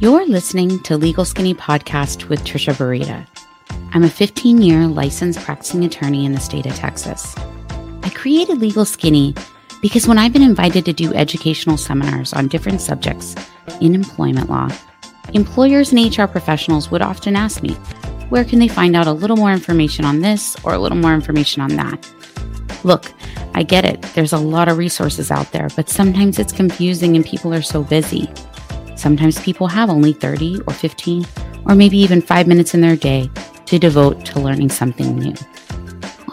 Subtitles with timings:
[0.00, 3.26] You're listening to Legal Skinny Podcast with Trisha Burita.
[3.92, 7.34] I'm a 15 year licensed practicing attorney in the state of Texas.
[8.02, 9.34] I created Legal Skinny
[9.82, 13.34] because when I've been invited to do educational seminars on different subjects
[13.82, 14.70] in employment law,
[15.34, 17.74] employers and HR professionals would often ask me,
[18.30, 21.12] where can they find out a little more information on this or a little more
[21.12, 22.10] information on that?
[22.84, 23.12] Look,
[23.52, 24.00] I get it.
[24.14, 27.82] There's a lot of resources out there, but sometimes it's confusing and people are so
[27.82, 28.30] busy.
[29.00, 31.24] Sometimes people have only 30 or 15
[31.64, 33.30] or maybe even five minutes in their day
[33.64, 35.32] to devote to learning something new.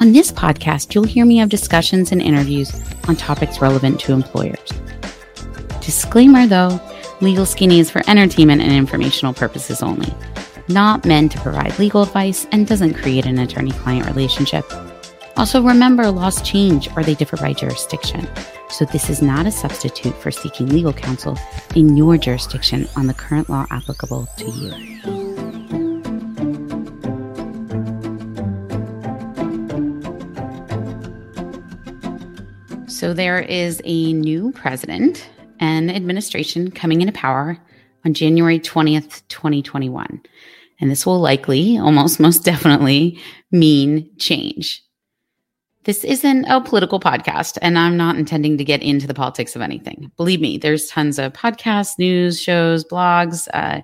[0.02, 4.70] On this podcast, you'll hear me have discussions and interviews on topics relevant to employers.
[5.80, 6.77] Disclaimer though,
[7.21, 10.13] Legal Skinny is for entertainment and informational purposes only,
[10.68, 14.65] not meant to provide legal advice and doesn't create an attorney client relationship.
[15.38, 18.27] Also, remember laws change or they differ by jurisdiction.
[18.70, 21.38] So, this is not a substitute for seeking legal counsel
[21.76, 24.71] in your jurisdiction on the current law applicable to you.
[32.90, 35.29] So, there is a new president
[35.60, 37.60] and administration coming into power
[38.04, 40.20] on January 20th, 2021.
[40.79, 43.20] And this will likely, almost most definitely,
[43.51, 44.84] mean change.
[45.88, 49.62] This isn't a political podcast, and I'm not intending to get into the politics of
[49.62, 50.12] anything.
[50.18, 53.82] Believe me, there's tons of podcasts, news shows, blogs, uh,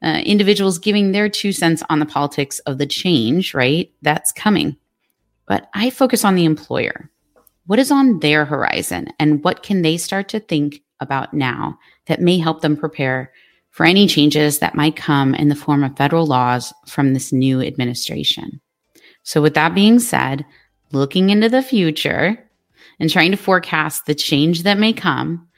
[0.00, 3.90] uh, individuals giving their two cents on the politics of the change, right?
[4.00, 4.76] That's coming.
[5.46, 7.10] But I focus on the employer.
[7.66, 12.20] What is on their horizon, and what can they start to think about now that
[12.20, 13.32] may help them prepare
[13.70, 17.60] for any changes that might come in the form of federal laws from this new
[17.60, 18.60] administration?
[19.24, 20.44] So, with that being said,
[20.92, 22.38] looking into the future
[22.98, 25.48] and trying to forecast the change that may come,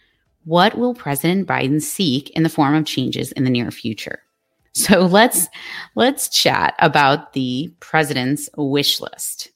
[0.44, 4.20] what will President Biden seek in the form of changes in the near future?
[4.76, 5.48] So let's
[5.94, 9.50] let's chat about the president's wish list.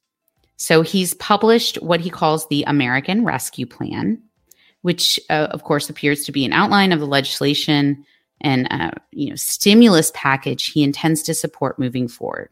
[0.57, 4.23] So he's published what he calls the American Rescue Plan,
[4.81, 8.03] which uh, of course appears to be an outline of the legislation
[8.41, 12.49] and uh, you know stimulus package he intends to support moving forward.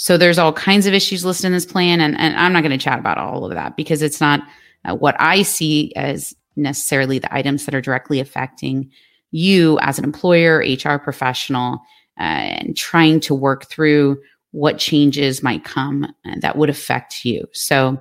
[0.00, 2.70] So there's all kinds of issues listed in this plan, and, and I'm not going
[2.70, 4.40] to chat about all of that because it's not
[4.84, 8.92] uh, what I see as necessarily the items that are directly affecting
[9.32, 11.80] you as an employer, HR professional,
[12.16, 14.22] uh, and trying to work through
[14.52, 17.44] what changes might come uh, that would affect you.
[17.52, 18.00] So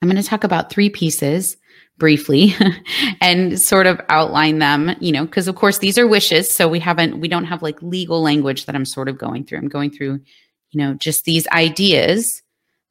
[0.00, 1.58] I'm going to talk about three pieces
[1.98, 2.54] briefly
[3.20, 6.50] and sort of outline them, you know, because of course these are wishes.
[6.50, 9.58] So we haven't, we don't have like legal language that I'm sort of going through.
[9.58, 10.20] I'm going through
[10.70, 12.42] you know, just these ideas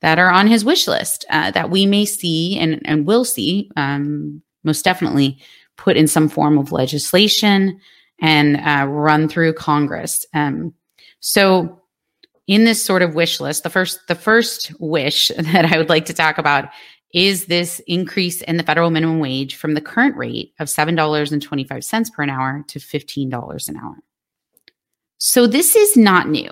[0.01, 3.69] that are on his wish list uh, that we may see and, and will see,
[3.75, 5.37] um, most definitely
[5.77, 7.79] put in some form of legislation
[8.21, 10.25] and uh, run through Congress.
[10.33, 10.73] Um,
[11.19, 11.81] so,
[12.47, 16.05] in this sort of wish list, the first the first wish that I would like
[16.05, 16.69] to talk about
[17.13, 21.31] is this increase in the federal minimum wage from the current rate of seven dollars
[21.31, 23.95] and twenty five cents per an hour to fifteen dollars an hour.
[25.17, 26.49] So this is not new.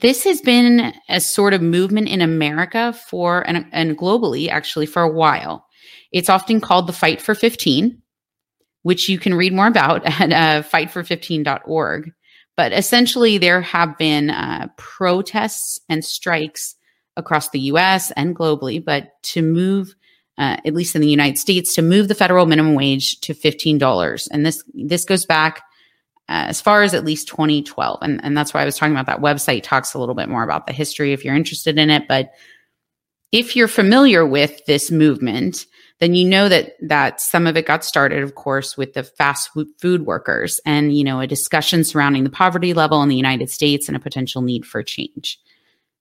[0.00, 5.02] This has been a sort of movement in America for and, and globally actually for
[5.02, 5.66] a while.
[6.12, 8.00] It's often called the Fight for 15,
[8.82, 12.12] which you can read more about at uh, fightfor15.org.
[12.56, 16.76] But essentially, there have been uh, protests and strikes
[17.16, 19.94] across the US and globally, but to move,
[20.38, 24.28] uh, at least in the United States, to move the federal minimum wage to $15.
[24.30, 25.62] And this, this goes back
[26.26, 27.98] Uh, as far as at least 2012.
[28.00, 30.42] And, and that's why I was talking about that website talks a little bit more
[30.42, 32.08] about the history if you're interested in it.
[32.08, 32.32] But
[33.30, 35.66] if you're familiar with this movement,
[35.98, 39.50] then you know that that some of it got started, of course, with the fast
[39.80, 43.88] food workers and you know a discussion surrounding the poverty level in the United States
[43.88, 45.38] and a potential need for change.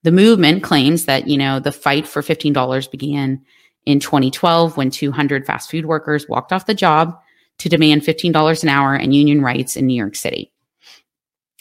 [0.04, 3.42] The movement claims that you know the fight for fifteen dollars began
[3.86, 7.20] in 2012 when 200 fast food workers walked off the job
[7.60, 10.52] to demand $15 an hour and union rights in New York City.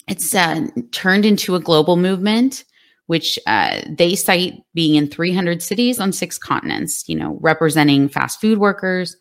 [0.09, 2.65] It's uh, turned into a global movement,
[3.07, 8.41] which uh, they cite being in 300 cities on six continents, you know, representing fast
[8.41, 9.17] food workers,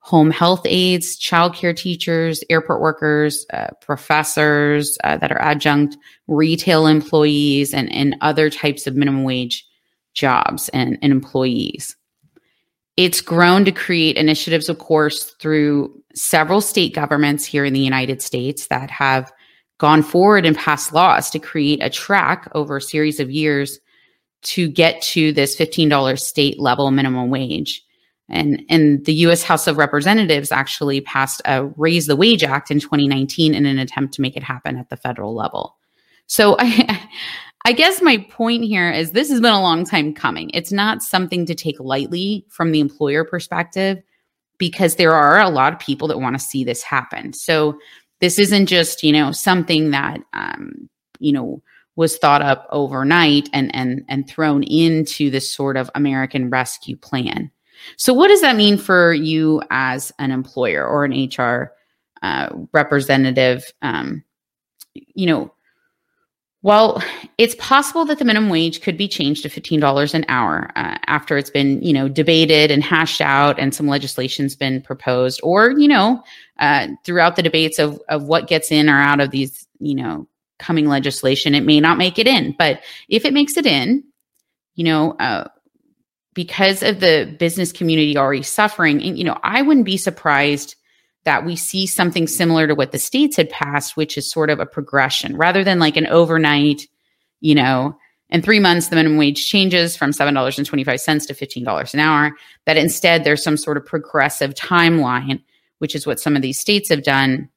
[0.00, 5.96] home health aides, childcare teachers, airport workers, uh, professors uh, that are adjunct,
[6.26, 9.66] retail employees, and, and other types of minimum wage
[10.14, 11.96] jobs and, and employees.
[13.00, 18.20] It's grown to create initiatives, of course, through several state governments here in the United
[18.20, 19.32] States that have
[19.78, 23.80] gone forward and passed laws to create a track over a series of years
[24.42, 27.82] to get to this $15 state level minimum wage.
[28.28, 32.80] And, and the US House of Representatives actually passed a Raise the Wage Act in
[32.80, 35.74] 2019 in an attempt to make it happen at the federal level.
[36.26, 37.08] So I,
[37.64, 40.50] I guess my point here is this has been a long time coming.
[40.54, 44.02] It's not something to take lightly from the employer perspective
[44.58, 47.32] because there are a lot of people that want to see this happen.
[47.32, 47.78] So
[48.20, 51.62] this isn't just, you know, something that, um, you know,
[51.96, 57.50] was thought up overnight and and and thrown into this sort of American Rescue Plan.
[57.96, 61.72] So, what does that mean for you as an employer or an HR
[62.22, 63.70] uh, representative?
[63.82, 64.24] Um,
[64.94, 65.52] you know,
[66.62, 67.02] well,
[67.38, 71.38] it's possible that the minimum wage could be changed to $15 an hour uh, after
[71.38, 75.88] it's been, you know, debated and hashed out and some legislation's been proposed or, you
[75.88, 76.22] know,
[76.58, 80.28] uh, throughout the debates of, of what gets in or out of these, you know,
[80.58, 82.54] coming legislation, it may not make it in.
[82.58, 84.04] But if it makes it in,
[84.74, 85.48] you know, uh,
[86.34, 90.76] because of the business community already suffering, and, you know, I wouldn't be surprised
[91.24, 94.58] that we see something similar to what the states had passed, which is sort of
[94.58, 96.86] a progression rather than like an overnight,
[97.40, 97.96] you know,
[98.30, 102.32] in three months, the minimum wage changes from $7.25 to $15 an hour,
[102.64, 105.42] that instead there's some sort of progressive timeline,
[105.78, 107.48] which is what some of these states have done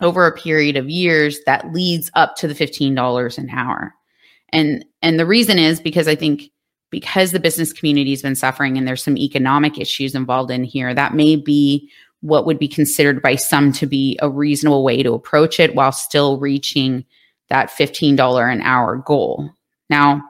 [0.00, 3.94] over a period of years that leads up to the $15 an hour.
[4.52, 6.50] And and the reason is because I think
[6.90, 10.92] because the business community has been suffering and there's some economic issues involved in here,
[10.92, 11.88] that may be
[12.20, 15.92] what would be considered by some to be a reasonable way to approach it while
[15.92, 17.04] still reaching
[17.48, 19.50] that $15 an hour goal.
[19.88, 20.22] Now,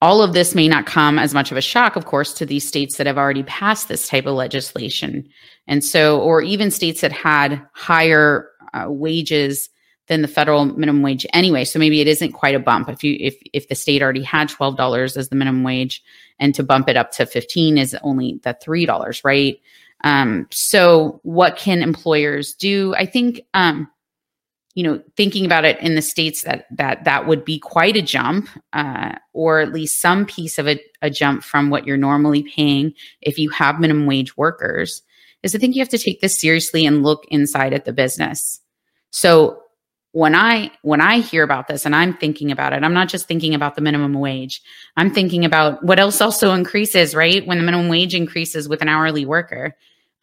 [0.00, 2.66] all of this may not come as much of a shock, of course, to these
[2.66, 5.28] states that have already passed this type of legislation.
[5.66, 9.70] And so, or even states that had higher uh, wages
[10.08, 11.64] than the federal minimum wage anyway.
[11.64, 14.48] So maybe it isn't quite a bump if you if if the state already had
[14.48, 16.02] twelve dollars as the minimum wage,
[16.38, 19.58] and to bump it up to fifteen is only the three dollars, right?
[20.04, 22.94] Um, so, what can employers do?
[22.94, 23.88] I think, um,
[24.74, 28.02] you know, thinking about it in the states that that that would be quite a
[28.02, 32.42] jump, uh, or at least some piece of a, a jump from what you're normally
[32.42, 32.92] paying
[33.22, 35.02] if you have minimum wage workers.
[35.42, 38.60] Is I think you have to take this seriously and look inside at the business.
[39.10, 39.62] So
[40.12, 43.26] when I when I hear about this and I'm thinking about it, I'm not just
[43.26, 44.60] thinking about the minimum wage.
[44.98, 47.46] I'm thinking about what else also increases, right?
[47.46, 49.74] When the minimum wage increases with an hourly worker,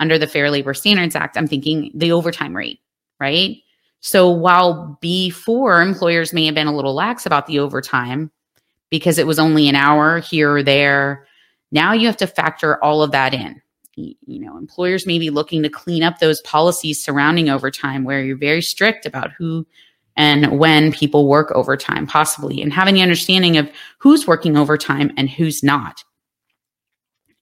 [0.02, 2.82] under the Fair Labor Standards Act, I'm thinking the overtime rate,
[3.20, 3.56] right?
[4.02, 8.32] So while before employers may have been a little lax about the overtime
[8.90, 11.28] because it was only an hour here or there,
[11.72, 13.62] now you have to factor all of that in.
[13.96, 18.38] You know, employers may be looking to clean up those policies surrounding overtime where you're
[18.38, 19.68] very strict about who
[20.18, 23.70] and when people work overtime, possibly, and having the understanding of
[24.00, 26.04] who's working overtime and who's not.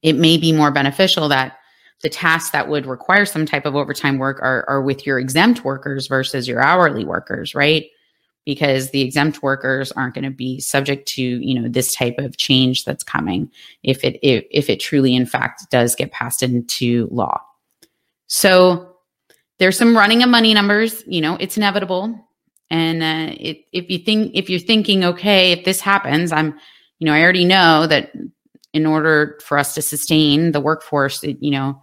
[0.02, 1.59] It may be more beneficial that
[2.02, 5.66] the tasks that would require some type of overtime work are, are with your exempt
[5.66, 7.88] workers versus your hourly workers, right?
[8.46, 12.38] Because the exempt workers aren't going to be subject to, you know, this type of
[12.38, 13.52] change that's coming
[13.84, 17.42] if it if, if it truly in fact does get passed into law.
[18.28, 18.96] So
[19.58, 22.18] there's some running of money numbers, you know, it's inevitable.
[22.72, 26.58] And uh, it, if you think if you're thinking, okay, if this happens, I'm,
[27.00, 28.14] you know, I already know that
[28.74, 31.82] in order for us to sustain the workforce, it, you know,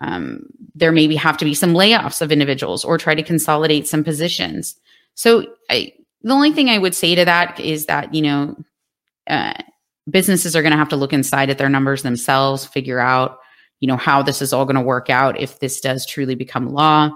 [0.00, 4.02] um, there maybe have to be some layoffs of individuals or try to consolidate some
[4.02, 4.76] positions.
[5.14, 5.92] So I,
[6.22, 8.56] the only thing I would say to that is that, you know,
[9.26, 9.54] uh,
[10.08, 13.38] businesses are going to have to look inside at their numbers themselves, figure out,
[13.80, 16.70] you know, how this is all going to work out if this does truly become
[16.70, 17.10] law.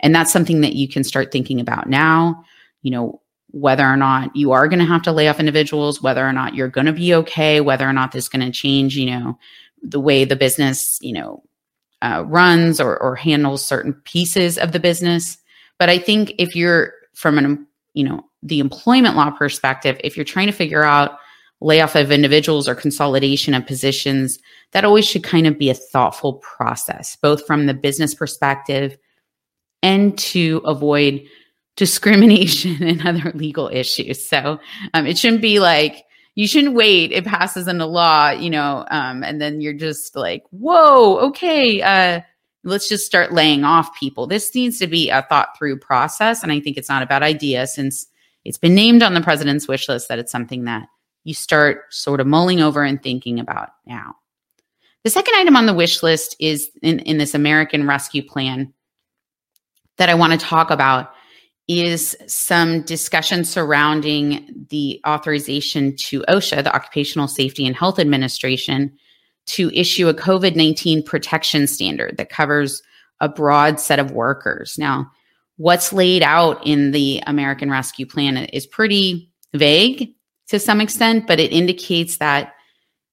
[0.00, 2.44] And that's something that you can start thinking about now,
[2.82, 3.20] you know,
[3.52, 6.54] whether or not you are going to have to lay off individuals, whether or not
[6.54, 9.38] you're going to be okay, whether or not this is going to change, you know,
[9.82, 11.42] the way the business, you know,
[12.02, 15.38] uh, runs or, or handles certain pieces of the business.
[15.78, 20.24] But I think if you're from an, you know, the employment law perspective, if you're
[20.24, 21.18] trying to figure out
[21.60, 24.38] layoff of individuals or consolidation of positions,
[24.72, 28.96] that always should kind of be a thoughtful process, both from the business perspective
[29.82, 31.22] and to avoid
[31.76, 34.26] discrimination and other legal issues.
[34.26, 34.58] So
[34.94, 36.04] um, it shouldn't be like,
[36.40, 37.12] you shouldn't wait.
[37.12, 42.22] It passes into law you know um, and then you're just like whoa okay uh,
[42.64, 44.26] let's just start laying off people.
[44.26, 47.22] This needs to be a thought through process and i think it's not a bad
[47.22, 48.06] idea since
[48.46, 50.88] it's been named on the president's wish list that it's something that
[51.24, 54.16] you start sort of mulling over and thinking about now.
[55.04, 58.72] The second item on the wish list is in, in this american rescue plan
[59.98, 61.12] that i want to talk about
[61.70, 68.92] is some discussion surrounding the authorization to OSHA, the Occupational Safety and Health Administration,
[69.46, 72.82] to issue a COVID 19 protection standard that covers
[73.20, 74.78] a broad set of workers.
[74.78, 75.12] Now,
[75.58, 80.12] what's laid out in the American Rescue Plan is pretty vague
[80.48, 82.54] to some extent, but it indicates that,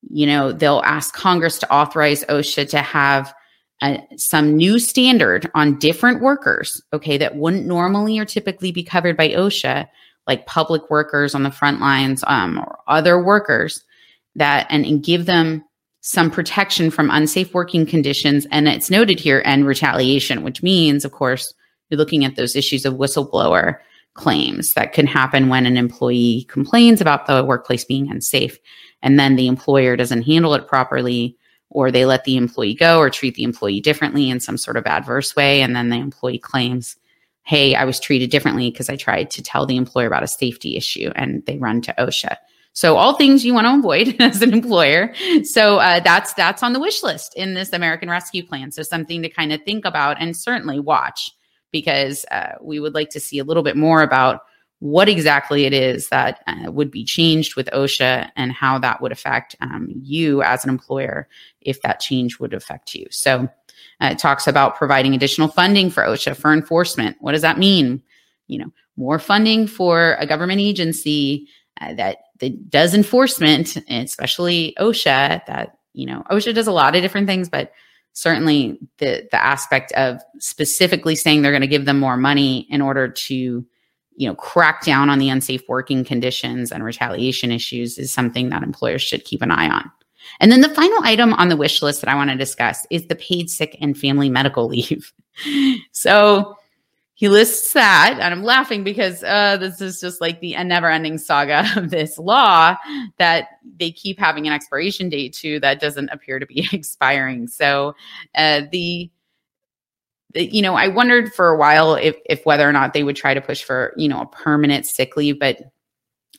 [0.10, 3.36] you know, they'll ask Congress to authorize OSHA to have
[4.16, 9.30] some new standard on different workers, okay, that wouldn't normally or typically be covered by
[9.30, 9.88] OSHA,
[10.26, 13.84] like public workers on the front lines um, or other workers,
[14.36, 15.64] that and, and give them
[16.02, 18.48] some protection from unsafe working conditions.
[18.52, 21.54] And it's noted here and retaliation, which means, of course,
[21.90, 23.78] you're looking at those issues of whistleblower
[24.14, 28.58] claims that can happen when an employee complains about the workplace being unsafe
[29.02, 31.38] and then the employer doesn't handle it properly
[31.78, 34.88] or they let the employee go or treat the employee differently in some sort of
[34.88, 36.96] adverse way and then the employee claims
[37.44, 40.76] hey i was treated differently because i tried to tell the employer about a safety
[40.76, 42.36] issue and they run to osha
[42.74, 45.12] so all things you want to avoid as an employer.
[45.44, 48.72] So uh, that's that's on the wish list in this American Rescue Plan.
[48.72, 51.32] So something to kind of think about and certainly watch
[51.72, 54.42] because uh, we would like to see a little bit more about
[54.80, 59.12] what exactly it is that uh, would be changed with OSHA and how that would
[59.12, 61.28] affect um, you as an employer
[61.62, 63.08] if that change would affect you.
[63.10, 63.50] So
[64.02, 67.18] uh, it talks about providing additional funding for OSHA for enforcement.
[67.20, 68.04] What does that mean?
[68.48, 71.48] You know, more funding for a government agency
[71.82, 75.46] uh, that that does enforcement, especially OSHA.
[75.48, 77.72] That you know, OSHA does a lot of different things, but
[78.14, 82.82] certainly the the aspect of specifically saying they're going to give them more money in
[82.82, 83.66] order to
[84.18, 88.64] you know crack down on the unsafe working conditions and retaliation issues is something that
[88.64, 89.90] employers should keep an eye on.
[90.40, 93.08] And then the final item on the wish list that I want to discuss is
[93.08, 95.14] the paid sick and family medical leave.
[95.92, 96.58] so
[97.18, 101.18] he lists that and i'm laughing because uh, this is just like the never ending
[101.18, 102.76] saga of this law
[103.18, 103.48] that
[103.80, 107.96] they keep having an expiration date to that doesn't appear to be expiring so
[108.36, 109.12] uh, the, the
[110.34, 113.34] you know i wondered for a while if if whether or not they would try
[113.34, 115.62] to push for you know a permanent sick leave but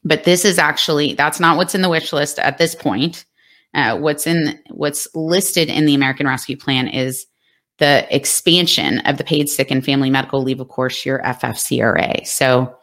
[0.05, 3.25] but this is actually that's not what's in the wish list at this point
[3.75, 7.27] uh, what's in what's listed in the american rescue plan is
[7.79, 12.27] the expansion of the paid sick and family medical leave, of course, your FFCRA.
[12.27, 12.77] So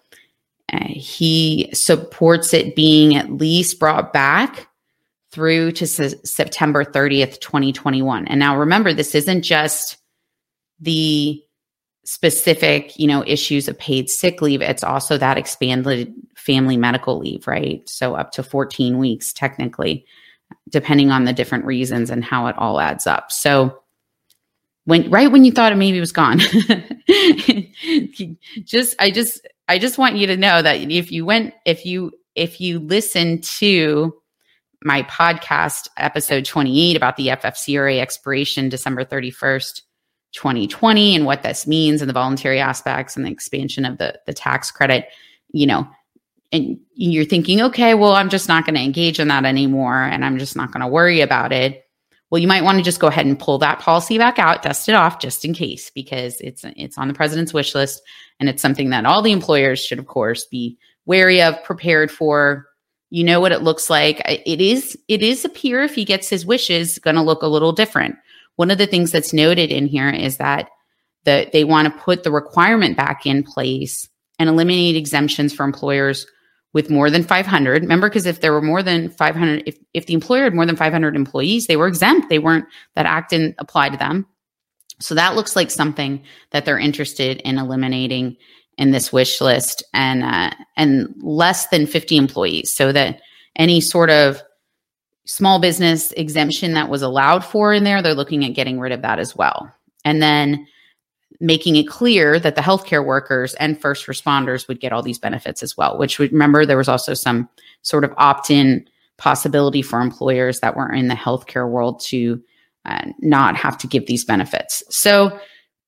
[0.74, 4.68] uh, he supports it being at least brought back
[5.32, 8.28] through to September 30th, 2021.
[8.28, 9.98] And now remember, this isn't just
[10.79, 11.41] the
[12.03, 14.62] specific, you know, issues of paid sick leave.
[14.62, 17.88] It's also that expanded family medical leave, right?
[17.89, 20.05] So up to 14 weeks, technically,
[20.70, 23.32] depending on the different reasons and how it all adds up.
[23.32, 23.82] So
[24.86, 26.39] when right when you thought it maybe was gone
[28.63, 32.12] just i just i just want you to know that if you went if you
[32.36, 34.15] if you listen to
[34.84, 39.82] my podcast episode 28 about the ffcra expiration december 31st
[40.36, 44.34] 2020 and what this means and the voluntary aspects and the expansion of the the
[44.34, 45.08] tax credit
[45.51, 45.88] you know
[46.51, 50.25] and you're thinking okay well i'm just not going to engage in that anymore and
[50.25, 51.86] i'm just not going to worry about it
[52.30, 54.89] well, you might want to just go ahead and pull that policy back out, dust
[54.89, 58.01] it off just in case, because it's it's on the president's wish list,
[58.39, 62.68] and it's something that all the employers should, of course, be wary of, prepared for.
[63.12, 64.22] You know what it looks like.
[64.25, 67.72] It is it is appear if he gets his wishes, going to look a little
[67.72, 68.15] different.
[68.56, 70.70] One of the things that's noted in here is that
[71.26, 74.08] that they want to put the requirement back in place
[74.38, 76.28] and eliminate exemptions for employers
[76.74, 80.14] with more than 500 remember because if there were more than 500 if, if the
[80.14, 82.30] employer had more than 500 employees they were exempt.
[82.30, 84.28] They weren't that act didn't apply to them.
[85.00, 88.38] So that looks like something that they're interested in eliminating
[88.78, 92.74] in this wish list and uh, and less than 50 employees.
[92.74, 93.22] So that
[93.56, 94.42] any sort of
[95.25, 99.01] small business exemption that was allowed for in there they're looking at getting rid of
[99.01, 99.72] that as well
[100.03, 100.65] and then
[101.39, 105.62] making it clear that the healthcare workers and first responders would get all these benefits
[105.63, 107.50] as well, which would remember there was also some
[107.82, 112.41] sort of opt in possibility for employers that were in the healthcare world to
[112.86, 114.84] uh, not have to give these benefits.
[114.89, 115.38] So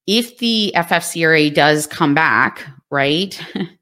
[0.08, 3.40] if the FFCRA does come back, right,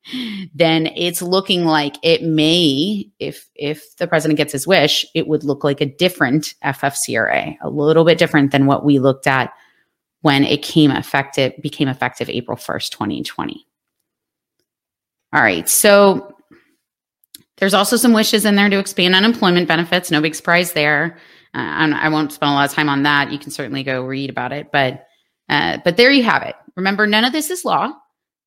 [0.56, 5.44] then it's looking like it may, if if the president gets his wish, it would
[5.44, 9.54] look like a different FFCRA, a little bit different than what we looked at
[10.22, 13.68] when it came effective became effective April 1st, 2020.
[15.32, 15.70] All right.
[15.70, 16.36] So
[17.58, 20.10] there's also some wishes in there to expand unemployment benefits.
[20.10, 21.18] No big surprise there.
[21.54, 23.32] Uh, I won't spend a lot of time on that.
[23.32, 25.06] You can certainly go read about it, but
[25.50, 26.56] uh, but there you have it.
[26.76, 27.94] Remember, none of this is law,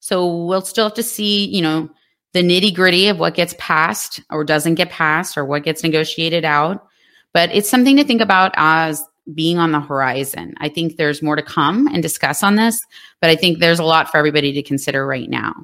[0.00, 1.88] so we'll still have to see, you know,
[2.34, 6.44] the nitty gritty of what gets passed or doesn't get passed or what gets negotiated
[6.44, 6.86] out.
[7.32, 10.54] but it's something to think about as being on the horizon.
[10.58, 12.80] I think there's more to come and discuss on this,
[13.20, 15.54] but I think there's a lot for everybody to consider right now.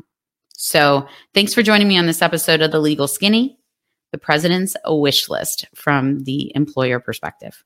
[0.56, 3.58] So, thanks for joining me on this episode of The Legal Skinny,
[4.12, 7.64] the president's wish list from the employer perspective.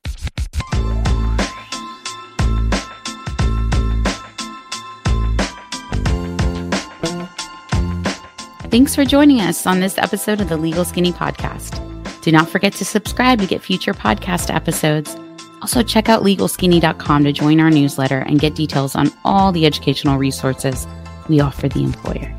[8.70, 11.80] Thanks for joining us on this episode of the Legal Skinny Podcast.
[12.20, 15.16] Do not forget to subscribe to get future podcast episodes.
[15.62, 20.18] Also, check out legalskinny.com to join our newsletter and get details on all the educational
[20.18, 20.86] resources
[21.30, 22.36] we offer the employer.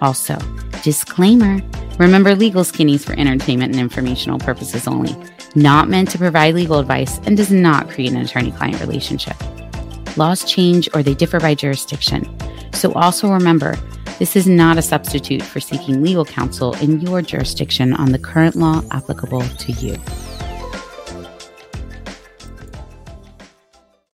[0.00, 0.38] Also,
[0.82, 1.60] disclaimer
[1.98, 5.14] remember, Legal Skinny is for entertainment and informational purposes only,
[5.54, 9.36] not meant to provide legal advice, and does not create an attorney client relationship.
[10.16, 12.26] Laws change or they differ by jurisdiction.
[12.72, 13.76] So, also remember,
[14.18, 18.56] this is not a substitute for seeking legal counsel in your jurisdiction on the current
[18.56, 19.96] law applicable to you.